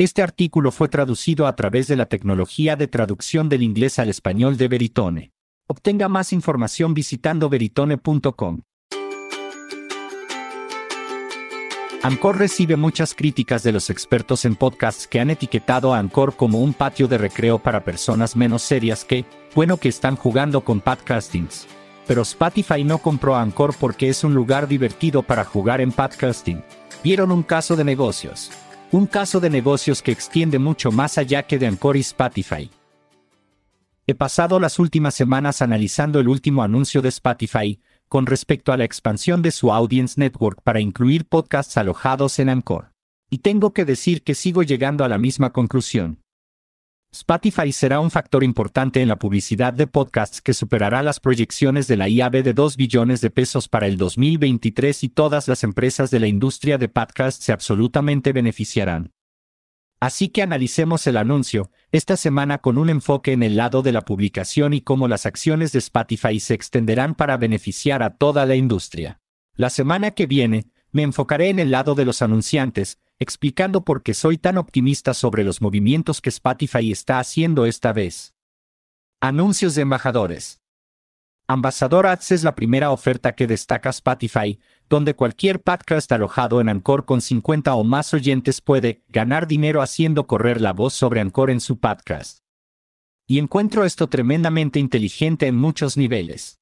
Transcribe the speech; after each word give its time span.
Este 0.00 0.22
artículo 0.22 0.70
fue 0.70 0.88
traducido 0.88 1.46
a 1.46 1.54
través 1.54 1.86
de 1.86 1.94
la 1.94 2.06
tecnología 2.06 2.74
de 2.74 2.88
traducción 2.88 3.50
del 3.50 3.62
inglés 3.62 3.98
al 3.98 4.08
español 4.08 4.56
de 4.56 4.66
Veritone. 4.66 5.32
Obtenga 5.66 6.08
más 6.08 6.32
información 6.32 6.94
visitando 6.94 7.50
veritone.com. 7.50 8.62
Anchor 12.02 12.38
recibe 12.38 12.76
muchas 12.76 13.12
críticas 13.14 13.62
de 13.62 13.72
los 13.72 13.90
expertos 13.90 14.46
en 14.46 14.56
podcasts 14.56 15.06
que 15.06 15.20
han 15.20 15.28
etiquetado 15.28 15.92
a 15.92 15.98
Anchor 15.98 16.34
como 16.34 16.60
un 16.60 16.72
patio 16.72 17.06
de 17.06 17.18
recreo 17.18 17.58
para 17.58 17.84
personas 17.84 18.36
menos 18.36 18.62
serias 18.62 19.04
que, 19.04 19.26
bueno, 19.54 19.76
que 19.76 19.90
están 19.90 20.16
jugando 20.16 20.62
con 20.62 20.80
podcastings. 20.80 21.66
Pero 22.06 22.22
Spotify 22.22 22.84
no 22.84 23.00
compró 23.00 23.36
a 23.36 23.42
Anchor 23.42 23.74
porque 23.78 24.08
es 24.08 24.24
un 24.24 24.32
lugar 24.32 24.66
divertido 24.66 25.22
para 25.22 25.44
jugar 25.44 25.82
en 25.82 25.92
podcasting. 25.92 26.64
Vieron 27.04 27.30
un 27.30 27.42
caso 27.42 27.76
de 27.76 27.84
negocios. 27.84 28.50
Un 28.92 29.06
caso 29.06 29.38
de 29.38 29.50
negocios 29.50 30.02
que 30.02 30.10
extiende 30.10 30.58
mucho 30.58 30.90
más 30.90 31.16
allá 31.16 31.44
que 31.44 31.60
de 31.60 31.68
Anchor 31.68 31.96
y 31.96 32.00
Spotify. 32.00 32.68
He 34.04 34.16
pasado 34.16 34.58
las 34.58 34.80
últimas 34.80 35.14
semanas 35.14 35.62
analizando 35.62 36.18
el 36.18 36.26
último 36.26 36.64
anuncio 36.64 37.00
de 37.00 37.10
Spotify, 37.10 37.80
con 38.08 38.26
respecto 38.26 38.72
a 38.72 38.76
la 38.76 38.82
expansión 38.82 39.42
de 39.42 39.52
su 39.52 39.72
Audience 39.72 40.18
Network 40.18 40.60
para 40.64 40.80
incluir 40.80 41.24
podcasts 41.24 41.76
alojados 41.76 42.40
en 42.40 42.48
Anchor. 42.48 42.90
Y 43.30 43.38
tengo 43.38 43.72
que 43.72 43.84
decir 43.84 44.24
que 44.24 44.34
sigo 44.34 44.64
llegando 44.64 45.04
a 45.04 45.08
la 45.08 45.18
misma 45.18 45.50
conclusión. 45.50 46.19
Spotify 47.12 47.72
será 47.72 47.98
un 47.98 48.12
factor 48.12 48.44
importante 48.44 49.02
en 49.02 49.08
la 49.08 49.18
publicidad 49.18 49.72
de 49.72 49.88
podcasts 49.88 50.40
que 50.40 50.54
superará 50.54 51.02
las 51.02 51.18
proyecciones 51.18 51.88
de 51.88 51.96
la 51.96 52.08
IAB 52.08 52.44
de 52.44 52.52
2 52.52 52.76
billones 52.76 53.20
de 53.20 53.30
pesos 53.30 53.68
para 53.68 53.88
el 53.88 53.96
2023 53.96 55.02
y 55.02 55.08
todas 55.08 55.48
las 55.48 55.64
empresas 55.64 56.12
de 56.12 56.20
la 56.20 56.28
industria 56.28 56.78
de 56.78 56.88
podcasts 56.88 57.44
se 57.44 57.50
absolutamente 57.50 58.32
beneficiarán. 58.32 59.10
Así 59.98 60.28
que 60.28 60.42
analicemos 60.42 61.04
el 61.08 61.16
anuncio, 61.16 61.72
esta 61.90 62.16
semana 62.16 62.58
con 62.58 62.78
un 62.78 62.88
enfoque 62.88 63.32
en 63.32 63.42
el 63.42 63.56
lado 63.56 63.82
de 63.82 63.90
la 63.90 64.04
publicación 64.04 64.72
y 64.72 64.80
cómo 64.80 65.08
las 65.08 65.26
acciones 65.26 65.72
de 65.72 65.80
Spotify 65.80 66.38
se 66.38 66.54
extenderán 66.54 67.16
para 67.16 67.36
beneficiar 67.36 68.04
a 68.04 68.14
toda 68.14 68.46
la 68.46 68.54
industria. 68.54 69.20
La 69.56 69.68
semana 69.68 70.12
que 70.12 70.26
viene, 70.26 70.68
me 70.92 71.02
enfocaré 71.02 71.48
en 71.48 71.58
el 71.58 71.72
lado 71.72 71.96
de 71.96 72.04
los 72.04 72.22
anunciantes, 72.22 72.98
explicando 73.20 73.84
por 73.84 74.02
qué 74.02 74.14
soy 74.14 74.38
tan 74.38 74.56
optimista 74.56 75.12
sobre 75.12 75.44
los 75.44 75.60
movimientos 75.60 76.22
que 76.22 76.30
Spotify 76.30 76.90
está 76.90 77.18
haciendo 77.18 77.66
esta 77.66 77.92
vez. 77.92 78.34
Anuncios 79.20 79.74
de 79.74 79.82
embajadores. 79.82 80.62
Ambassador 81.46 82.06
Ads 82.06 82.30
es 82.30 82.44
la 82.44 82.54
primera 82.54 82.90
oferta 82.90 83.34
que 83.34 83.46
destaca 83.46 83.90
Spotify, 83.90 84.58
donde 84.88 85.14
cualquier 85.14 85.60
podcast 85.60 86.10
alojado 86.12 86.62
en 86.62 86.70
Anchor 86.70 87.04
con 87.04 87.20
50 87.20 87.74
o 87.74 87.84
más 87.84 88.14
oyentes 88.14 88.62
puede 88.62 89.02
ganar 89.08 89.46
dinero 89.46 89.82
haciendo 89.82 90.26
correr 90.26 90.60
la 90.60 90.72
voz 90.72 90.94
sobre 90.94 91.20
Anchor 91.20 91.50
en 91.50 91.60
su 91.60 91.78
podcast. 91.78 92.38
Y 93.28 93.38
encuentro 93.38 93.84
esto 93.84 94.08
tremendamente 94.08 94.78
inteligente 94.78 95.46
en 95.46 95.56
muchos 95.56 95.98
niveles. 95.98 96.58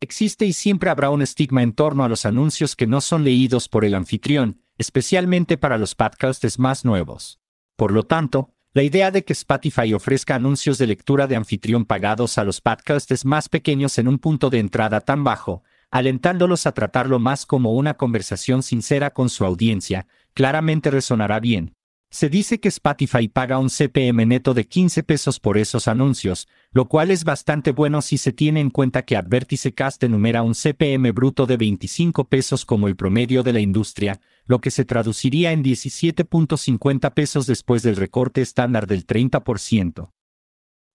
Existe 0.00 0.46
y 0.46 0.54
siempre 0.54 0.88
habrá 0.88 1.10
un 1.10 1.20
estigma 1.20 1.62
en 1.62 1.74
torno 1.74 2.02
a 2.02 2.08
los 2.08 2.24
anuncios 2.24 2.76
que 2.76 2.86
no 2.86 3.02
son 3.02 3.24
leídos 3.24 3.68
por 3.68 3.84
el 3.84 3.94
anfitrión, 3.94 4.62
especialmente 4.78 5.56
para 5.58 5.78
los 5.78 5.94
podcasts 5.94 6.58
más 6.58 6.84
nuevos. 6.84 7.40
Por 7.76 7.92
lo 7.92 8.02
tanto, 8.02 8.52
la 8.72 8.82
idea 8.82 9.10
de 9.10 9.24
que 9.24 9.32
Spotify 9.32 9.94
ofrezca 9.94 10.34
anuncios 10.34 10.78
de 10.78 10.86
lectura 10.86 11.26
de 11.26 11.36
anfitrión 11.36 11.84
pagados 11.84 12.38
a 12.38 12.44
los 12.44 12.60
podcasts 12.60 13.24
más 13.24 13.48
pequeños 13.48 13.98
en 13.98 14.08
un 14.08 14.18
punto 14.18 14.50
de 14.50 14.58
entrada 14.58 15.00
tan 15.00 15.24
bajo, 15.24 15.62
alentándolos 15.90 16.66
a 16.66 16.72
tratarlo 16.72 17.18
más 17.18 17.46
como 17.46 17.72
una 17.72 17.94
conversación 17.94 18.62
sincera 18.62 19.10
con 19.10 19.28
su 19.28 19.44
audiencia, 19.44 20.06
claramente 20.34 20.90
resonará 20.90 21.40
bien. 21.40 21.75
Se 22.16 22.30
dice 22.30 22.60
que 22.60 22.68
Spotify 22.68 23.28
paga 23.28 23.58
un 23.58 23.68
CPM 23.68 24.24
neto 24.24 24.54
de 24.54 24.66
15 24.66 25.02
pesos 25.02 25.38
por 25.38 25.58
esos 25.58 25.86
anuncios, 25.86 26.48
lo 26.70 26.88
cual 26.88 27.10
es 27.10 27.24
bastante 27.24 27.72
bueno 27.72 28.00
si 28.00 28.16
se 28.16 28.32
tiene 28.32 28.60
en 28.60 28.70
cuenta 28.70 29.02
que 29.02 29.18
Advertisecast 29.18 30.02
enumera 30.02 30.42
un 30.42 30.54
CPM 30.54 31.12
bruto 31.12 31.44
de 31.44 31.58
25 31.58 32.24
pesos 32.24 32.64
como 32.64 32.88
el 32.88 32.96
promedio 32.96 33.42
de 33.42 33.52
la 33.52 33.60
industria, 33.60 34.18
lo 34.46 34.62
que 34.62 34.70
se 34.70 34.86
traduciría 34.86 35.52
en 35.52 35.62
17.50 35.62 37.12
pesos 37.12 37.46
después 37.46 37.82
del 37.82 37.96
recorte 37.96 38.40
estándar 38.40 38.86
del 38.86 39.06
30%. 39.06 40.10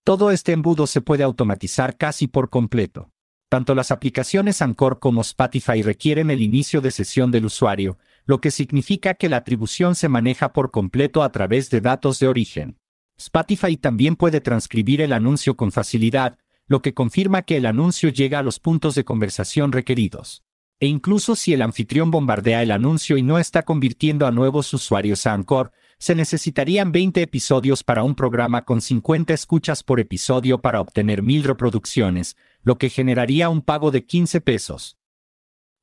Todo 0.04 0.32
este 0.32 0.54
embudo 0.54 0.88
se 0.88 1.02
puede 1.02 1.22
automatizar 1.22 1.98
casi 1.98 2.26
por 2.26 2.50
completo. 2.50 3.12
Tanto 3.48 3.76
las 3.76 3.92
aplicaciones 3.92 4.62
Anchor 4.62 4.98
como 4.98 5.22
Spotify 5.22 5.84
requieren 5.84 6.32
el 6.32 6.42
inicio 6.42 6.82
de 6.82 6.90
sesión 6.90 7.30
del 7.30 7.46
usuario, 7.46 8.00
lo 8.26 8.42
que 8.42 8.52
significa 8.52 9.14
que 9.14 9.30
la 9.30 9.38
atribución 9.38 9.96
se 9.96 10.10
maneja 10.10 10.54
por 10.54 10.72
completo 10.72 11.24
a 11.24 11.32
través 11.32 11.70
de 11.70 11.82
datos 11.82 12.20
de 12.20 12.28
origen. 12.28 12.78
Spotify 13.18 13.78
también 13.78 14.16
puede 14.16 14.42
transcribir 14.42 15.02
el 15.02 15.14
anuncio 15.14 15.56
con 15.56 15.72
facilidad, 15.72 16.38
lo 16.68 16.82
que 16.82 16.94
confirma 16.94 17.42
que 17.42 17.58
el 17.58 17.66
anuncio 17.66 18.10
llega 18.10 18.40
a 18.40 18.44
los 18.44 18.60
puntos 18.60 18.96
de 18.96 19.04
conversación 19.04 19.72
requeridos. 19.72 20.44
E 20.80 20.88
incluso 20.88 21.36
si 21.36 21.54
el 21.54 21.62
anfitrión 21.62 22.10
bombardea 22.10 22.64
el 22.64 22.72
anuncio 22.72 23.16
y 23.16 23.22
no 23.22 23.38
está 23.38 23.62
convirtiendo 23.62 24.26
a 24.26 24.32
nuevos 24.32 24.74
usuarios 24.74 25.28
a 25.28 25.34
Anchor, 25.34 25.72
se 26.00 26.16
necesitarían 26.16 26.92
20 26.92 27.22
episodios 27.22 27.84
para 27.84 28.02
un 28.02 28.16
programa 28.16 28.66
con 28.66 28.82
50 28.82 29.32
escuchas 29.36 29.84
por 29.84 30.00
episodio 30.00 30.60
para 30.60 30.82
obtener 30.82 31.22
1000 31.22 31.44
reproducciones, 31.44 32.36
lo 32.64 32.80
que 32.80 32.90
generaría 32.90 33.50
un 33.50 33.62
pago 33.62 33.92
de 33.92 34.06
15 34.06 34.42
pesos. 34.42 34.98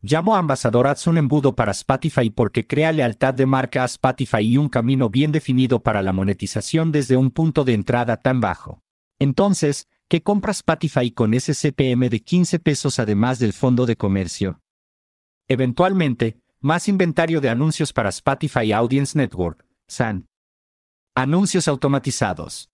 Llamo 0.00 0.36
a 0.36 0.38
Ambassador 0.38 0.86
Ads 0.86 1.08
un 1.08 1.18
embudo 1.18 1.56
para 1.56 1.72
Spotify 1.72 2.30
porque 2.30 2.68
crea 2.68 2.92
lealtad 2.92 3.34
de 3.34 3.46
marca 3.46 3.82
a 3.82 3.86
Spotify 3.86 4.42
y 4.42 4.56
un 4.56 4.68
camino 4.68 5.10
bien 5.10 5.32
definido 5.32 5.82
para 5.82 6.02
la 6.02 6.12
monetización 6.12 6.92
desde 6.92 7.16
un 7.16 7.32
punto 7.32 7.64
de 7.64 7.74
entrada 7.74 8.16
tan 8.18 8.40
bajo. 8.40 8.80
Entonces, 9.18 9.88
¿qué 10.06 10.22
compra 10.22 10.52
Spotify 10.52 11.10
con 11.10 11.34
ese 11.34 11.52
CPM 11.52 12.10
de 12.10 12.20
15 12.20 12.60
pesos 12.60 13.00
además 13.00 13.40
del 13.40 13.52
fondo 13.52 13.86
de 13.86 13.96
comercio? 13.96 14.60
Eventualmente, 15.48 16.38
más 16.60 16.86
inventario 16.86 17.40
de 17.40 17.48
anuncios 17.48 17.92
para 17.92 18.10
Spotify 18.10 18.70
Audience 18.70 19.18
Network, 19.18 19.66
SAN. 19.88 20.28
Anuncios 21.16 21.66
automatizados. 21.66 22.70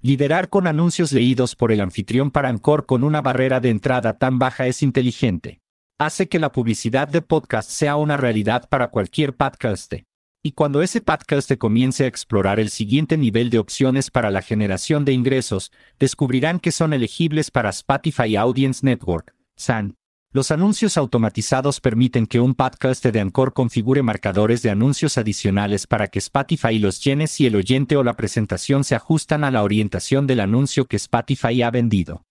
Liderar 0.00 0.48
con 0.48 0.66
anuncios 0.66 1.12
leídos 1.12 1.54
por 1.54 1.70
el 1.70 1.80
anfitrión 1.80 2.32
para 2.32 2.48
Anchor 2.48 2.84
con 2.84 3.04
una 3.04 3.20
barrera 3.22 3.60
de 3.60 3.70
entrada 3.70 4.18
tan 4.18 4.40
baja 4.40 4.66
es 4.66 4.82
inteligente 4.82 5.61
hace 6.04 6.28
que 6.28 6.40
la 6.40 6.50
publicidad 6.50 7.06
de 7.06 7.22
podcast 7.22 7.70
sea 7.70 7.94
una 7.96 8.16
realidad 8.16 8.68
para 8.68 8.88
cualquier 8.88 9.36
podcast. 9.36 9.94
Y 10.42 10.52
cuando 10.52 10.82
ese 10.82 11.00
podcast 11.00 11.52
comience 11.56 12.02
a 12.02 12.08
explorar 12.08 12.58
el 12.58 12.70
siguiente 12.70 13.16
nivel 13.16 13.50
de 13.50 13.60
opciones 13.60 14.10
para 14.10 14.32
la 14.32 14.42
generación 14.42 15.04
de 15.04 15.12
ingresos, 15.12 15.70
descubrirán 16.00 16.58
que 16.58 16.72
son 16.72 16.92
elegibles 16.92 17.52
para 17.52 17.70
Spotify 17.70 18.34
Audience 18.34 18.84
Network, 18.84 19.32
SAN. 19.56 19.94
Los 20.32 20.50
anuncios 20.50 20.96
automatizados 20.96 21.80
permiten 21.80 22.26
que 22.26 22.40
un 22.40 22.54
podcast 22.54 23.04
de 23.06 23.20
Anchor 23.20 23.52
configure 23.52 24.02
marcadores 24.02 24.62
de 24.62 24.70
anuncios 24.70 25.18
adicionales 25.18 25.86
para 25.86 26.08
que 26.08 26.18
Spotify 26.18 26.80
los 26.80 27.04
llene 27.04 27.28
si 27.28 27.46
el 27.46 27.54
oyente 27.54 27.96
o 27.96 28.02
la 28.02 28.16
presentación 28.16 28.82
se 28.82 28.96
ajustan 28.96 29.44
a 29.44 29.52
la 29.52 29.62
orientación 29.62 30.26
del 30.26 30.40
anuncio 30.40 30.86
que 30.86 30.96
Spotify 30.96 31.62
ha 31.62 31.70
vendido. 31.70 32.24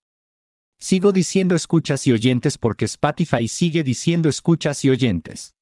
Sigo 0.83 1.11
diciendo 1.11 1.53
escuchas 1.53 2.07
y 2.07 2.11
oyentes 2.11 2.57
porque 2.57 2.85
Spotify 2.85 3.47
sigue 3.47 3.83
diciendo 3.83 4.29
escuchas 4.29 4.83
y 4.83 4.89
oyentes. 4.89 5.53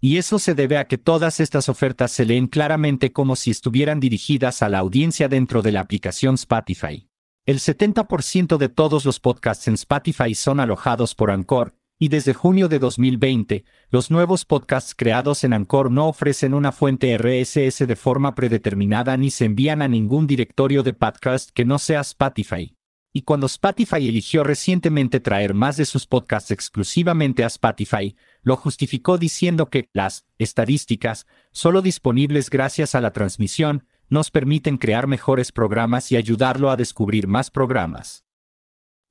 Y 0.00 0.16
eso 0.16 0.40
se 0.40 0.56
debe 0.56 0.78
a 0.78 0.88
que 0.88 0.98
todas 0.98 1.38
estas 1.38 1.68
ofertas 1.68 2.10
se 2.10 2.24
leen 2.24 2.48
claramente 2.48 3.12
como 3.12 3.36
si 3.36 3.52
estuvieran 3.52 4.00
dirigidas 4.00 4.60
a 4.62 4.68
la 4.68 4.80
audiencia 4.80 5.28
dentro 5.28 5.62
de 5.62 5.70
la 5.70 5.78
aplicación 5.78 6.34
Spotify. 6.34 7.08
El 7.46 7.60
70% 7.60 8.56
de 8.56 8.68
todos 8.68 9.04
los 9.04 9.20
podcasts 9.20 9.68
en 9.68 9.74
Spotify 9.74 10.34
son 10.34 10.58
alojados 10.58 11.14
por 11.14 11.30
Anchor, 11.30 11.76
y 11.96 12.08
desde 12.08 12.34
junio 12.34 12.68
de 12.68 12.80
2020, 12.80 13.64
los 13.90 14.10
nuevos 14.10 14.44
podcasts 14.44 14.96
creados 14.96 15.44
en 15.44 15.52
Anchor 15.52 15.88
no 15.92 16.08
ofrecen 16.08 16.52
una 16.52 16.72
fuente 16.72 17.16
RSS 17.16 17.86
de 17.86 17.96
forma 17.96 18.34
predeterminada 18.34 19.16
ni 19.16 19.30
se 19.30 19.44
envían 19.44 19.82
a 19.82 19.88
ningún 19.88 20.26
directorio 20.26 20.82
de 20.82 20.94
podcast 20.94 21.50
que 21.50 21.64
no 21.64 21.78
sea 21.78 22.00
Spotify. 22.00 22.74
Y 23.12 23.22
cuando 23.22 23.46
Spotify 23.46 24.08
eligió 24.08 24.42
recientemente 24.42 25.20
traer 25.20 25.52
más 25.52 25.76
de 25.76 25.84
sus 25.84 26.06
podcasts 26.06 26.50
exclusivamente 26.50 27.44
a 27.44 27.48
Spotify, 27.48 28.16
lo 28.42 28.56
justificó 28.56 29.18
diciendo 29.18 29.68
que 29.68 29.88
las 29.92 30.26
estadísticas, 30.38 31.26
solo 31.50 31.82
disponibles 31.82 32.48
gracias 32.48 32.94
a 32.94 33.00
la 33.00 33.12
transmisión, 33.12 33.86
nos 34.08 34.30
permiten 34.30 34.78
crear 34.78 35.06
mejores 35.06 35.52
programas 35.52 36.10
y 36.12 36.16
ayudarlo 36.16 36.70
a 36.70 36.76
descubrir 36.76 37.26
más 37.26 37.50
programas 37.50 38.24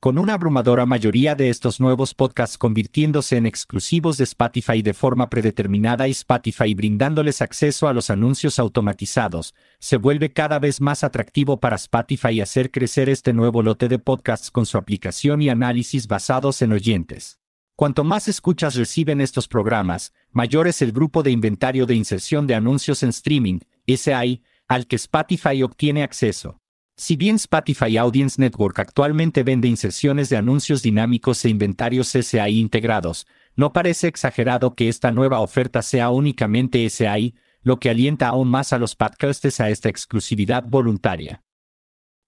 con 0.02 0.18
una 0.18 0.34
abrumadora 0.34 0.88
mayoría 0.88 1.36
de 1.36 1.50
estos 1.50 1.80
nuevos 1.80 2.16
podcasts 2.16 2.58
convirtiéndose 2.58 3.38
en 3.38 3.46
exclusivos 3.46 4.18
de 4.18 4.24
Spotify 4.24 4.82
de 4.82 4.96
forma 4.96 5.30
predeterminada 5.30 6.08
y 6.08 6.12
Spotify 6.12 6.74
brindándoles 6.74 7.40
acceso 7.40 7.88
a 7.88 7.94
los 7.94 8.10
anuncios 8.10 8.58
automatizados, 8.58 9.54
se 9.78 9.98
vuelve 9.98 10.34
cada 10.34 10.58
vez 10.58 10.82
más 10.82 11.04
atractivo 11.04 11.60
para 11.60 11.76
Spotify 11.76 12.42
hacer 12.42 12.72
crecer 12.72 13.10
este 13.10 13.32
nuevo 13.32 13.62
lote 13.62 13.88
de 13.90 14.00
podcasts 14.00 14.50
con 14.50 14.66
su 14.66 14.80
aplicación 14.80 15.40
y 15.44 15.50
análisis 15.50 16.08
basados 16.08 16.64
en 16.64 16.72
oyentes. 16.72 17.40
Cuanto 17.76 18.04
más 18.04 18.28
escuchas 18.28 18.74
reciben 18.74 19.22
estos 19.22 19.48
programas, 19.48 20.14
mayor 20.32 20.68
es 20.68 20.82
el 20.82 20.94
grupo 20.94 21.22
de 21.22 21.30
inventario 21.30 21.86
de 21.86 21.94
inserción 21.94 22.48
de 22.48 22.56
anuncios 22.56 23.04
en 23.04 23.10
streaming, 23.10 23.60
SAI, 23.86 24.42
al 24.68 24.88
que 24.88 24.96
Spotify 24.96 25.62
obtiene 25.62 26.02
acceso. 26.02 26.61
Si 27.02 27.16
bien 27.16 27.38
Spotify 27.38 27.98
Audience 27.98 28.40
Network 28.40 28.78
actualmente 28.78 29.42
vende 29.42 29.68
inserciones 29.68 30.30
de 30.30 30.38
anuncios 30.38 30.84
dinámicos 30.84 31.44
e 31.44 31.50
inventarios 31.50 32.10
SAI 32.10 32.60
integrados, 32.60 33.26
no 33.56 33.74
parece 33.74 34.06
exagerado 34.06 34.76
que 34.76 34.88
esta 34.88 35.12
nueva 35.12 35.40
oferta 35.40 35.82
sea 35.82 36.12
únicamente 36.12 36.88
SAI, 36.88 37.34
lo 37.64 37.80
que 37.80 37.90
alienta 37.90 38.28
aún 38.28 38.50
más 38.50 38.72
a 38.72 38.78
los 38.78 38.96
podcasters 38.96 39.60
a 39.62 39.72
esta 39.72 39.90
exclusividad 39.90 40.64
voluntaria. 40.68 41.42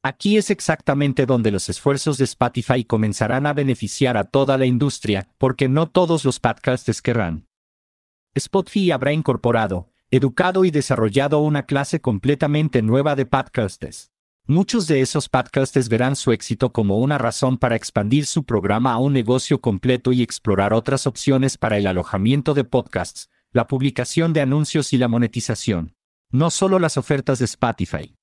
Aquí 0.01 0.37
es 0.37 0.49
exactamente 0.49 1.27
donde 1.27 1.51
los 1.51 1.69
esfuerzos 1.69 2.17
de 2.17 2.23
Spotify 2.23 2.83
comenzarán 2.83 3.45
a 3.45 3.53
beneficiar 3.53 4.17
a 4.17 4.23
toda 4.23 4.57
la 4.57 4.65
industria, 4.65 5.29
porque 5.37 5.69
no 5.69 5.87
todos 5.87 6.25
los 6.25 6.39
podcasters 6.39 7.03
querrán. 7.03 7.45
Spotify 8.33 8.89
habrá 8.89 9.13
incorporado, 9.13 9.91
educado 10.09 10.65
y 10.65 10.71
desarrollado 10.71 11.41
una 11.41 11.67
clase 11.67 12.01
completamente 12.01 12.81
nueva 12.81 13.15
de 13.15 13.27
podcasters. 13.27 14.12
Muchos 14.47 14.87
de 14.87 14.99
esos 14.99 15.29
podcasters 15.29 15.87
verán 15.87 16.17
su 16.17 16.33
éxito 16.33 16.73
como 16.73 16.97
una 16.97 17.17
razón 17.17 17.57
para 17.57 17.77
expandir 17.77 18.25
su 18.25 18.43
programa 18.43 18.91
a 18.91 18.97
un 18.97 19.13
negocio 19.13 19.61
completo 19.61 20.11
y 20.11 20.21
explorar 20.21 20.73
otras 20.73 21.07
opciones 21.07 21.57
para 21.57 21.77
el 21.77 21.87
alojamiento 21.87 22.53
de 22.53 22.65
podcasts, 22.65 23.29
la 23.53 23.67
publicación 23.67 24.33
de 24.33 24.41
anuncios 24.41 24.91
y 24.91 24.97
la 24.97 25.07
monetización. 25.07 25.95
No 26.29 26.49
solo 26.49 26.77
las 26.77 26.97
ofertas 26.97 27.39
de 27.39 27.45
Spotify. 27.45 28.15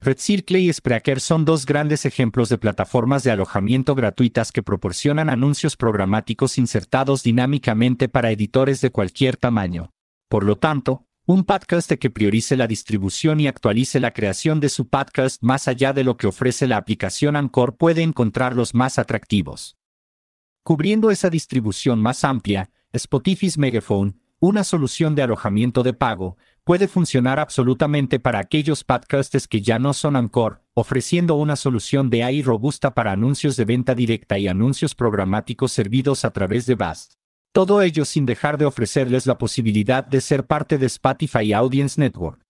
RedCircle 0.00 0.60
y 0.60 0.72
Spreaker 0.72 1.18
son 1.18 1.44
dos 1.44 1.66
grandes 1.66 2.06
ejemplos 2.06 2.48
de 2.48 2.58
plataformas 2.58 3.24
de 3.24 3.32
alojamiento 3.32 3.96
gratuitas 3.96 4.52
que 4.52 4.62
proporcionan 4.62 5.28
anuncios 5.28 5.76
programáticos 5.76 6.56
insertados 6.56 7.24
dinámicamente 7.24 8.08
para 8.08 8.30
editores 8.30 8.80
de 8.80 8.90
cualquier 8.90 9.36
tamaño. 9.36 9.90
Por 10.28 10.44
lo 10.44 10.56
tanto, 10.56 11.04
un 11.32 11.44
podcast 11.44 11.90
que 11.92 12.10
priorice 12.10 12.58
la 12.58 12.66
distribución 12.66 13.40
y 13.40 13.46
actualice 13.46 14.00
la 14.00 14.12
creación 14.12 14.60
de 14.60 14.68
su 14.68 14.88
podcast 14.88 15.42
más 15.42 15.66
allá 15.66 15.94
de 15.94 16.04
lo 16.04 16.18
que 16.18 16.26
ofrece 16.26 16.66
la 16.66 16.76
aplicación 16.76 17.36
Anchor 17.36 17.78
puede 17.78 18.02
encontrarlos 18.02 18.74
más 18.74 18.98
atractivos. 18.98 19.78
Cubriendo 20.62 21.10
esa 21.10 21.30
distribución 21.30 22.02
más 22.02 22.24
amplia, 22.24 22.70
Spotify's 22.92 23.56
Megaphone, 23.56 24.16
una 24.40 24.62
solución 24.62 25.14
de 25.14 25.22
alojamiento 25.22 25.82
de 25.82 25.94
pago, 25.94 26.36
puede 26.64 26.86
funcionar 26.86 27.40
absolutamente 27.40 28.20
para 28.20 28.38
aquellos 28.38 28.84
podcasts 28.84 29.48
que 29.48 29.62
ya 29.62 29.78
no 29.78 29.94
son 29.94 30.16
Anchor, 30.16 30.62
ofreciendo 30.74 31.36
una 31.36 31.56
solución 31.56 32.10
de 32.10 32.24
AI 32.24 32.42
robusta 32.42 32.92
para 32.92 33.12
anuncios 33.12 33.56
de 33.56 33.64
venta 33.64 33.94
directa 33.94 34.38
y 34.38 34.48
anuncios 34.48 34.94
programáticos 34.94 35.72
servidos 35.72 36.26
a 36.26 36.30
través 36.30 36.66
de 36.66 36.74
BAST. 36.74 37.21
Todo 37.52 37.82
ello 37.82 38.06
sin 38.06 38.24
dejar 38.24 38.56
de 38.56 38.64
ofrecerles 38.64 39.26
la 39.26 39.36
posibilidad 39.36 40.06
de 40.06 40.22
ser 40.22 40.46
parte 40.46 40.78
de 40.78 40.86
Spotify 40.86 41.52
Audience 41.52 42.00
Network. 42.00 42.40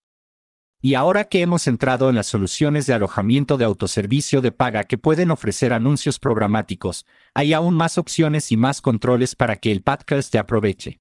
Y 0.80 0.94
ahora 0.94 1.24
que 1.24 1.40
hemos 1.40 1.66
entrado 1.66 2.08
en 2.08 2.14
las 2.14 2.28
soluciones 2.28 2.86
de 2.86 2.94
alojamiento 2.94 3.56
de 3.56 3.64
autoservicio 3.64 4.40
de 4.40 4.52
paga 4.52 4.84
que 4.84 4.98
pueden 4.98 5.32
ofrecer 5.32 5.72
anuncios 5.72 6.20
programáticos, 6.20 7.04
hay 7.34 7.52
aún 7.52 7.74
más 7.74 7.98
opciones 7.98 8.52
y 8.52 8.56
más 8.56 8.80
controles 8.80 9.34
para 9.34 9.56
que 9.56 9.72
el 9.72 9.82
podcast 9.82 10.30
te 10.30 10.38
aproveche. 10.38 11.00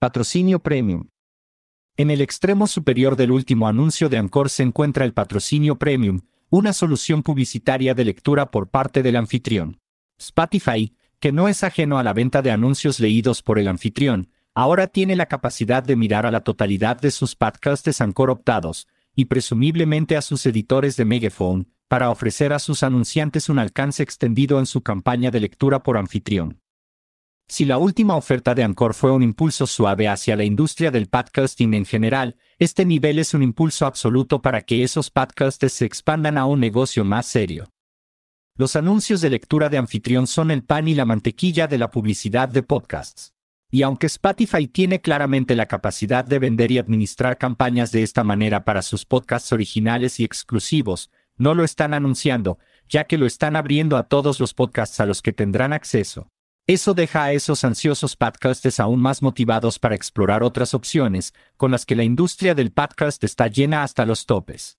Patrocinio 0.00 0.58
Premium. 0.58 1.08
En 1.96 2.10
el 2.10 2.20
extremo 2.20 2.66
superior 2.66 3.14
del 3.14 3.30
último 3.30 3.68
anuncio 3.68 4.08
de 4.08 4.18
Anchor 4.18 4.50
se 4.50 4.64
encuentra 4.64 5.04
el 5.04 5.12
patrocinio 5.12 5.76
Premium, 5.76 6.22
una 6.50 6.72
solución 6.72 7.22
publicitaria 7.22 7.94
de 7.94 8.04
lectura 8.04 8.50
por 8.50 8.70
parte 8.70 9.04
del 9.04 9.14
anfitrión. 9.14 9.78
Spotify, 10.18 10.94
que 11.24 11.32
no 11.32 11.48
es 11.48 11.64
ajeno 11.64 11.98
a 11.98 12.02
la 12.02 12.12
venta 12.12 12.42
de 12.42 12.50
anuncios 12.50 13.00
leídos 13.00 13.40
por 13.40 13.58
el 13.58 13.66
anfitrión, 13.66 14.28
ahora 14.52 14.88
tiene 14.88 15.16
la 15.16 15.24
capacidad 15.24 15.82
de 15.82 15.96
mirar 15.96 16.26
a 16.26 16.30
la 16.30 16.42
totalidad 16.42 17.00
de 17.00 17.10
sus 17.10 17.34
podcasts 17.34 18.02
Anchor 18.02 18.28
optados, 18.28 18.88
y 19.16 19.24
presumiblemente 19.24 20.18
a 20.18 20.20
sus 20.20 20.44
editores 20.44 20.98
de 20.98 21.06
Megaphone, 21.06 21.64
para 21.88 22.10
ofrecer 22.10 22.52
a 22.52 22.58
sus 22.58 22.82
anunciantes 22.82 23.48
un 23.48 23.58
alcance 23.58 24.02
extendido 24.02 24.58
en 24.58 24.66
su 24.66 24.82
campaña 24.82 25.30
de 25.30 25.40
lectura 25.40 25.82
por 25.82 25.96
anfitrión. 25.96 26.60
Si 27.48 27.64
la 27.64 27.78
última 27.78 28.16
oferta 28.16 28.54
de 28.54 28.62
Anchor 28.62 28.92
fue 28.92 29.10
un 29.10 29.22
impulso 29.22 29.66
suave 29.66 30.08
hacia 30.08 30.36
la 30.36 30.44
industria 30.44 30.90
del 30.90 31.06
podcasting 31.08 31.72
en 31.72 31.86
general, 31.86 32.36
este 32.58 32.84
nivel 32.84 33.18
es 33.18 33.32
un 33.32 33.42
impulso 33.42 33.86
absoluto 33.86 34.42
para 34.42 34.60
que 34.60 34.82
esos 34.82 35.08
podcasts 35.08 35.72
se 35.72 35.86
expandan 35.86 36.36
a 36.36 36.44
un 36.44 36.60
negocio 36.60 37.02
más 37.02 37.24
serio. 37.24 37.73
Los 38.56 38.76
anuncios 38.76 39.20
de 39.20 39.30
lectura 39.30 39.68
de 39.68 39.78
anfitrión 39.78 40.28
son 40.28 40.52
el 40.52 40.62
pan 40.62 40.86
y 40.86 40.94
la 40.94 41.04
mantequilla 41.04 41.66
de 41.66 41.76
la 41.76 41.90
publicidad 41.90 42.48
de 42.48 42.62
podcasts. 42.62 43.34
Y 43.68 43.82
aunque 43.82 44.06
Spotify 44.06 44.68
tiene 44.68 45.00
claramente 45.00 45.56
la 45.56 45.66
capacidad 45.66 46.24
de 46.24 46.38
vender 46.38 46.70
y 46.70 46.78
administrar 46.78 47.36
campañas 47.36 47.90
de 47.90 48.04
esta 48.04 48.22
manera 48.22 48.64
para 48.64 48.82
sus 48.82 49.06
podcasts 49.06 49.52
originales 49.52 50.20
y 50.20 50.24
exclusivos, 50.24 51.10
no 51.36 51.54
lo 51.54 51.64
están 51.64 51.94
anunciando, 51.94 52.60
ya 52.88 53.02
que 53.02 53.18
lo 53.18 53.26
están 53.26 53.56
abriendo 53.56 53.96
a 53.96 54.04
todos 54.04 54.38
los 54.38 54.54
podcasts 54.54 55.00
a 55.00 55.06
los 55.06 55.20
que 55.20 55.32
tendrán 55.32 55.72
acceso. 55.72 56.28
Eso 56.68 56.94
deja 56.94 57.24
a 57.24 57.32
esos 57.32 57.64
ansiosos 57.64 58.14
podcasters 58.14 58.78
aún 58.78 59.00
más 59.00 59.20
motivados 59.20 59.80
para 59.80 59.96
explorar 59.96 60.44
otras 60.44 60.74
opciones, 60.74 61.34
con 61.56 61.72
las 61.72 61.84
que 61.84 61.96
la 61.96 62.04
industria 62.04 62.54
del 62.54 62.70
podcast 62.70 63.24
está 63.24 63.48
llena 63.48 63.82
hasta 63.82 64.06
los 64.06 64.26
topes. 64.26 64.78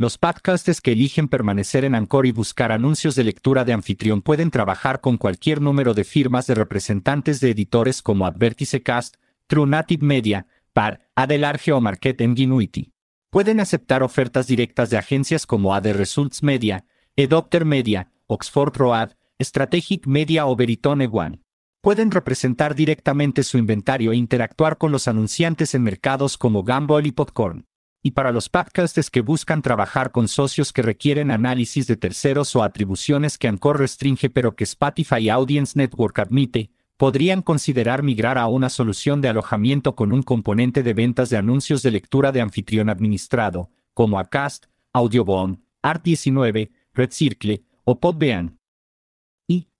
Los 0.00 0.16
podcasters 0.16 0.80
que 0.80 0.92
eligen 0.92 1.26
permanecer 1.26 1.84
en 1.84 1.96
Anchor 1.96 2.24
y 2.24 2.30
buscar 2.30 2.70
anuncios 2.70 3.16
de 3.16 3.24
lectura 3.24 3.64
de 3.64 3.72
anfitrión 3.72 4.22
pueden 4.22 4.52
trabajar 4.52 5.00
con 5.00 5.16
cualquier 5.16 5.60
número 5.60 5.92
de 5.92 6.04
firmas 6.04 6.46
de 6.46 6.54
representantes 6.54 7.40
de 7.40 7.50
editores 7.50 8.00
como 8.00 8.24
Advertisecast, 8.24 9.16
True 9.48 9.66
Native 9.66 10.06
Media, 10.06 10.46
PAR, 10.72 11.00
Adelarge 11.16 11.72
o 11.72 11.80
Market 11.80 12.20
Ingenuity. 12.20 12.92
Pueden 13.30 13.58
aceptar 13.58 14.04
ofertas 14.04 14.46
directas 14.46 14.88
de 14.90 14.98
agencias 14.98 15.46
como 15.46 15.74
Ad 15.74 15.90
Results 15.92 16.44
Media, 16.44 16.84
Edopter 17.16 17.64
Media, 17.64 18.12
Oxford 18.28 18.76
Road, 18.76 19.16
Strategic 19.42 20.06
Media 20.06 20.46
o 20.46 20.54
Veritone 20.54 21.08
One. 21.10 21.40
Pueden 21.80 22.12
representar 22.12 22.76
directamente 22.76 23.42
su 23.42 23.58
inventario 23.58 24.12
e 24.12 24.16
interactuar 24.16 24.78
con 24.78 24.92
los 24.92 25.08
anunciantes 25.08 25.74
en 25.74 25.82
mercados 25.82 26.38
como 26.38 26.62
Gamble 26.62 27.08
y 27.08 27.10
Popcorn. 27.10 27.67
Y 28.08 28.12
para 28.12 28.32
los 28.32 28.48
podcasts 28.48 29.10
que 29.10 29.20
buscan 29.20 29.60
trabajar 29.60 30.12
con 30.12 30.28
socios 30.28 30.72
que 30.72 30.80
requieren 30.80 31.30
análisis 31.30 31.86
de 31.86 31.98
terceros 31.98 32.56
o 32.56 32.62
atribuciones 32.62 33.36
que 33.36 33.48
Anchor 33.48 33.78
restringe 33.78 34.30
pero 34.30 34.56
que 34.56 34.64
Spotify 34.64 35.28
Audience 35.28 35.78
Network 35.78 36.18
admite, 36.18 36.70
podrían 36.96 37.42
considerar 37.42 38.02
migrar 38.02 38.38
a 38.38 38.46
una 38.46 38.70
solución 38.70 39.20
de 39.20 39.28
alojamiento 39.28 39.94
con 39.94 40.12
un 40.12 40.22
componente 40.22 40.82
de 40.82 40.94
ventas 40.94 41.28
de 41.28 41.36
anuncios 41.36 41.82
de 41.82 41.90
lectura 41.90 42.32
de 42.32 42.40
anfitrión 42.40 42.88
administrado, 42.88 43.68
como 43.92 44.18
Acast, 44.18 44.68
Audiobone, 44.94 45.58
Art19, 45.82 46.70
Red 46.94 47.10
Circle 47.10 47.62
o 47.84 48.00
Podbean. 48.00 48.58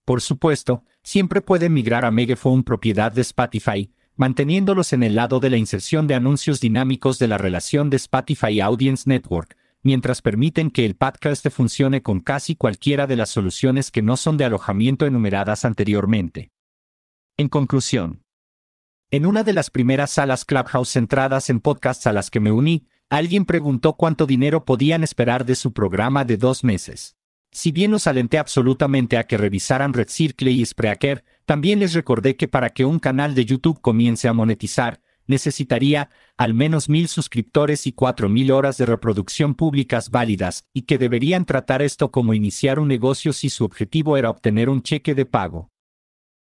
Por 0.04 0.20
supuesto, 0.20 0.84
siempre 1.02 1.40
pueden 1.40 1.72
migrar 1.72 2.04
a 2.04 2.10
Megaphone 2.10 2.62
propiedad 2.62 3.10
de 3.10 3.22
Spotify, 3.22 3.90
manteniéndolos 4.18 4.92
en 4.92 5.04
el 5.04 5.14
lado 5.14 5.38
de 5.38 5.48
la 5.48 5.56
inserción 5.56 6.08
de 6.08 6.16
anuncios 6.16 6.60
dinámicos 6.60 7.20
de 7.20 7.28
la 7.28 7.38
relación 7.38 7.88
de 7.88 7.96
Spotify 7.98 8.60
Audience 8.60 9.08
Network, 9.08 9.56
mientras 9.82 10.22
permiten 10.22 10.72
que 10.72 10.84
el 10.84 10.96
podcast 10.96 11.48
funcione 11.50 12.02
con 12.02 12.18
casi 12.18 12.56
cualquiera 12.56 13.06
de 13.06 13.14
las 13.14 13.30
soluciones 13.30 13.92
que 13.92 14.02
no 14.02 14.16
son 14.16 14.36
de 14.36 14.44
alojamiento 14.44 15.06
enumeradas 15.06 15.64
anteriormente. 15.64 16.50
En 17.36 17.48
conclusión, 17.48 18.24
en 19.12 19.24
una 19.24 19.44
de 19.44 19.52
las 19.52 19.70
primeras 19.70 20.10
salas 20.10 20.44
Clubhouse 20.44 20.90
centradas 20.90 21.48
en 21.48 21.60
podcasts 21.60 22.08
a 22.08 22.12
las 22.12 22.28
que 22.28 22.40
me 22.40 22.50
uní, 22.50 22.88
alguien 23.08 23.44
preguntó 23.44 23.92
cuánto 23.92 24.26
dinero 24.26 24.64
podían 24.64 25.04
esperar 25.04 25.46
de 25.46 25.54
su 25.54 25.72
programa 25.72 26.24
de 26.24 26.38
dos 26.38 26.64
meses. 26.64 27.16
Si 27.52 27.70
bien 27.70 27.92
los 27.92 28.08
alenté 28.08 28.38
absolutamente 28.38 29.16
a 29.16 29.28
que 29.28 29.38
revisaran 29.38 29.94
Red 29.94 30.08
Circle 30.08 30.50
y 30.50 30.66
Spreaker, 30.66 31.24
también 31.48 31.78
les 31.78 31.94
recordé 31.94 32.36
que 32.36 32.46
para 32.46 32.68
que 32.68 32.84
un 32.84 32.98
canal 32.98 33.34
de 33.34 33.46
YouTube 33.46 33.80
comience 33.80 34.28
a 34.28 34.34
monetizar, 34.34 35.00
necesitaría 35.26 36.10
al 36.36 36.52
menos 36.52 36.90
mil 36.90 37.08
suscriptores 37.08 37.86
y 37.86 37.92
cuatro 37.92 38.28
mil 38.28 38.50
horas 38.50 38.76
de 38.76 38.84
reproducción 38.84 39.54
públicas 39.54 40.10
válidas, 40.10 40.66
y 40.74 40.82
que 40.82 40.98
deberían 40.98 41.46
tratar 41.46 41.80
esto 41.80 42.10
como 42.10 42.34
iniciar 42.34 42.78
un 42.78 42.88
negocio 42.88 43.32
si 43.32 43.48
su 43.48 43.64
objetivo 43.64 44.18
era 44.18 44.28
obtener 44.28 44.68
un 44.68 44.82
cheque 44.82 45.14
de 45.14 45.24
pago. 45.24 45.70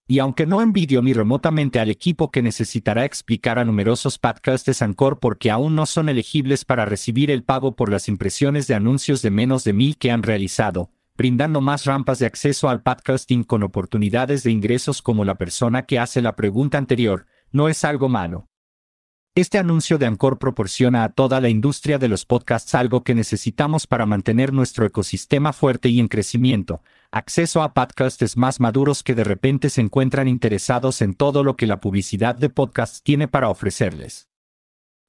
Y 0.08 0.18
aunque 0.18 0.46
no 0.46 0.62
envidio 0.62 1.00
ni 1.00 1.12
remotamente 1.12 1.78
al 1.78 1.90
equipo 1.90 2.32
que 2.32 2.42
necesitará 2.42 3.04
explicar 3.04 3.60
a 3.60 3.64
numerosos 3.64 4.18
podcasts 4.18 4.66
de 4.66 4.74
Sancor 4.74 5.20
porque 5.20 5.52
aún 5.52 5.76
no 5.76 5.86
son 5.86 6.08
elegibles 6.08 6.64
para 6.64 6.86
recibir 6.86 7.30
el 7.30 7.44
pago 7.44 7.76
por 7.76 7.88
las 7.88 8.08
impresiones 8.08 8.66
de 8.66 8.74
anuncios 8.74 9.22
de 9.22 9.30
menos 9.30 9.62
de 9.62 9.74
mil 9.74 9.96
que 9.96 10.10
han 10.10 10.24
realizado, 10.24 10.90
brindando 11.18 11.60
más 11.60 11.84
rampas 11.84 12.20
de 12.20 12.26
acceso 12.26 12.68
al 12.68 12.80
podcasting 12.80 13.42
con 13.42 13.64
oportunidades 13.64 14.44
de 14.44 14.52
ingresos 14.52 15.02
como 15.02 15.24
la 15.24 15.34
persona 15.34 15.82
que 15.82 15.98
hace 15.98 16.22
la 16.22 16.36
pregunta 16.36 16.78
anterior, 16.78 17.26
no 17.50 17.68
es 17.68 17.84
algo 17.84 18.08
malo. 18.08 18.46
Este 19.34 19.58
anuncio 19.58 19.98
de 19.98 20.06
Anchor 20.06 20.38
proporciona 20.38 21.02
a 21.02 21.08
toda 21.08 21.40
la 21.40 21.48
industria 21.48 21.98
de 21.98 22.06
los 22.06 22.24
podcasts 22.24 22.72
algo 22.76 23.02
que 23.02 23.16
necesitamos 23.16 23.88
para 23.88 24.06
mantener 24.06 24.52
nuestro 24.52 24.86
ecosistema 24.86 25.52
fuerte 25.52 25.88
y 25.88 25.98
en 25.98 26.06
crecimiento, 26.06 26.82
acceso 27.10 27.62
a 27.62 27.74
podcasts 27.74 28.36
más 28.36 28.60
maduros 28.60 29.02
que 29.02 29.16
de 29.16 29.24
repente 29.24 29.70
se 29.70 29.80
encuentran 29.80 30.28
interesados 30.28 31.02
en 31.02 31.14
todo 31.14 31.42
lo 31.42 31.56
que 31.56 31.66
la 31.66 31.80
publicidad 31.80 32.36
de 32.36 32.48
podcasts 32.48 33.02
tiene 33.02 33.26
para 33.26 33.48
ofrecerles. 33.48 34.28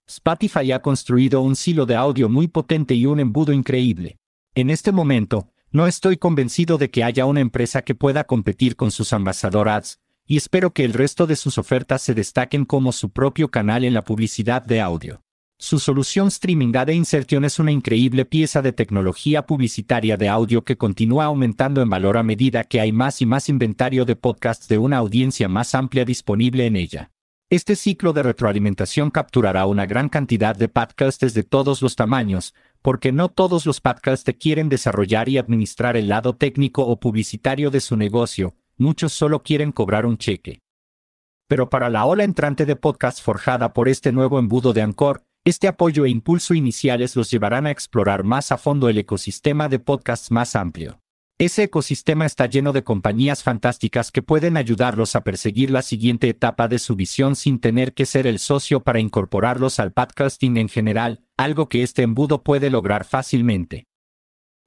Spotify 0.07 0.71
ha 0.71 0.81
construido 0.81 1.41
un 1.41 1.55
silo 1.55 1.85
de 1.85 1.95
audio 1.95 2.29
muy 2.29 2.47
potente 2.47 2.95
y 2.95 3.05
un 3.05 3.19
embudo 3.19 3.53
increíble. 3.53 4.17
En 4.55 4.71
este 4.71 4.91
momento, 4.91 5.51
no 5.71 5.87
estoy 5.87 6.17
convencido 6.17 6.77
de 6.77 6.89
que 6.89 7.03
haya 7.03 7.25
una 7.25 7.41
empresa 7.41 7.81
que 7.83 7.95
pueda 7.95 8.23
competir 8.23 8.75
con 8.75 8.91
sus 8.91 9.13
Ambassador 9.13 9.69
Ads, 9.69 9.99
y 10.25 10.37
espero 10.37 10.73
que 10.73 10.85
el 10.85 10.93
resto 10.93 11.27
de 11.27 11.35
sus 11.35 11.57
ofertas 11.57 12.01
se 12.01 12.13
destaquen 12.13 12.65
como 12.65 12.91
su 12.91 13.09
propio 13.09 13.49
canal 13.49 13.83
en 13.83 13.93
la 13.93 14.03
publicidad 14.03 14.63
de 14.63 14.81
audio. 14.81 15.21
Su 15.57 15.77
solución 15.77 16.29
Streaming 16.29 16.73
Ad 16.75 16.87
Insertion 16.87 17.43
es 17.43 17.59
una 17.59 17.71
increíble 17.71 18.23
pieza 18.25 18.61
de 18.61 18.71
tecnología 18.71 19.45
publicitaria 19.45 20.15
de 20.15 20.29
audio 20.29 20.63
que 20.63 20.77
continúa 20.77 21.25
aumentando 21.25 21.81
en 21.81 21.89
valor 21.89 22.15
a 22.15 22.23
medida 22.23 22.63
que 22.63 22.79
hay 22.79 22.91
más 22.91 23.21
y 23.21 23.25
más 23.25 23.49
inventario 23.49 24.05
de 24.05 24.15
podcasts 24.15 24.69
de 24.69 24.77
una 24.77 24.97
audiencia 24.97 25.49
más 25.49 25.75
amplia 25.75 26.05
disponible 26.05 26.65
en 26.65 26.77
ella. 26.77 27.11
Este 27.49 27.75
ciclo 27.75 28.13
de 28.13 28.21
retroalimentación 28.21 29.09
capturará 29.09 29.65
una 29.65 29.87
gran 29.87 30.07
cantidad 30.07 30.55
de 30.55 30.69
podcasts 30.69 31.33
de 31.33 31.43
todos 31.43 31.81
los 31.81 31.95
tamaños, 31.95 32.53
porque 32.81 33.11
no 33.11 33.29
todos 33.29 33.65
los 33.65 33.81
podcasts 33.81 34.31
quieren 34.39 34.69
desarrollar 34.69 35.29
y 35.29 35.37
administrar 35.37 35.97
el 35.97 36.07
lado 36.07 36.35
técnico 36.35 36.85
o 36.85 36.99
publicitario 36.99 37.71
de 37.71 37.81
su 37.81 37.97
negocio, 37.97 38.55
muchos 38.77 39.13
solo 39.13 39.43
quieren 39.43 39.71
cobrar 39.71 40.05
un 40.05 40.17
cheque. 40.17 40.61
Pero 41.47 41.69
para 41.69 41.89
la 41.89 42.05
ola 42.05 42.23
entrante 42.23 42.65
de 42.65 42.75
podcast 42.75 43.21
forjada 43.21 43.73
por 43.73 43.89
este 43.89 44.11
nuevo 44.11 44.39
embudo 44.39 44.71
de 44.71 44.81
Anchor, 44.81 45.23
este 45.45 45.67
apoyo 45.67 46.05
e 46.05 46.09
impulso 46.09 46.53
iniciales 46.53 47.15
los 47.15 47.31
llevarán 47.31 47.65
a 47.65 47.71
explorar 47.71 48.23
más 48.23 48.51
a 48.51 48.57
fondo 48.57 48.89
el 48.89 48.97
ecosistema 48.97 49.67
de 49.67 49.79
podcasts 49.79 50.31
más 50.31 50.55
amplio. 50.55 50.99
Ese 51.39 51.63
ecosistema 51.63 52.25
está 52.25 52.47
lleno 52.47 52.73
de 52.73 52.83
compañías 52.83 53.43
fantásticas 53.43 54.11
que 54.11 54.21
pueden 54.21 54.57
ayudarlos 54.57 55.15
a 55.15 55.23
perseguir 55.23 55.71
la 55.71 55.81
siguiente 55.81 56.27
etapa 56.27 56.67
de 56.67 56.79
su 56.79 56.97
visión 56.97 57.37
sin 57.37 57.59
tener 57.59 57.93
que 57.93 58.05
ser 58.05 58.27
el 58.27 58.39
socio 58.39 58.81
para 58.81 58.99
incorporarlos 58.99 59.79
al 59.79 59.93
podcasting 59.93 60.57
en 60.57 60.67
general, 60.67 61.23
algo 61.39 61.69
que 61.69 61.83
este 61.83 62.01
embudo 62.01 62.43
puede 62.43 62.69
lograr 62.69 63.05
fácilmente. 63.05 63.85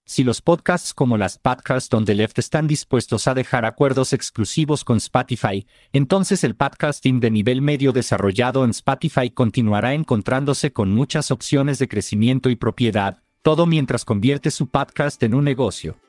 Si 0.06 0.24
los 0.24 0.40
podcasts 0.40 0.94
como 0.94 1.18
las 1.18 1.36
podcasts 1.36 1.92
on 1.92 2.06
the 2.06 2.14
left 2.14 2.38
están 2.38 2.66
dispuestos 2.66 3.28
a 3.28 3.34
dejar 3.34 3.66
acuerdos 3.66 4.14
exclusivos 4.14 4.82
con 4.82 4.96
Spotify, 4.96 5.66
entonces 5.92 6.44
el 6.44 6.56
podcasting 6.56 7.20
de 7.20 7.30
nivel 7.30 7.60
medio 7.60 7.92
desarrollado 7.92 8.64
en 8.64 8.70
Spotify 8.70 9.28
continuará 9.30 9.92
encontrándose 9.92 10.72
con 10.72 10.92
muchas 10.92 11.30
opciones 11.30 11.78
de 11.78 11.88
crecimiento 11.88 12.48
y 12.48 12.56
propiedad, 12.56 13.22
todo 13.42 13.66
mientras 13.66 14.06
convierte 14.06 14.50
su 14.50 14.68
podcast 14.68 15.22
en 15.22 15.34
un 15.34 15.44
negocio. 15.44 16.01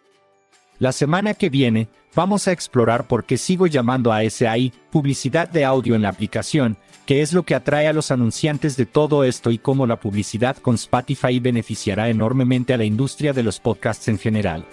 La 0.84 0.92
semana 0.92 1.34
que 1.34 1.50
viene, 1.50 1.88
vamos 2.14 2.50
a 2.50 2.52
explorar 2.52 3.08
por 3.08 3.24
qué 3.24 3.38
sigo 3.38 3.68
llamando 3.68 4.12
a 4.12 4.30
SAI 4.30 4.74
publicidad 4.92 5.48
de 5.48 5.64
audio 5.64 5.96
en 5.96 6.02
la 6.02 6.10
aplicación, 6.10 6.76
qué 7.06 7.22
es 7.22 7.32
lo 7.32 7.44
que 7.44 7.56
atrae 7.56 7.88
a 7.88 7.94
los 7.94 8.12
anunciantes 8.12 8.76
de 8.76 8.86
todo 8.86 9.24
esto 9.24 9.50
y 9.50 9.60
cómo 9.60 9.88
la 9.88 10.02
publicidad 10.02 10.58
con 10.58 10.76
Spotify 10.76 11.40
beneficiará 11.40 12.10
enormemente 12.10 12.74
a 12.74 12.78
la 12.78 12.84
industria 12.84 13.32
de 13.32 13.44
los 13.44 13.62
podcasts 13.62 14.10
en 14.10 14.20
general. 14.20 14.66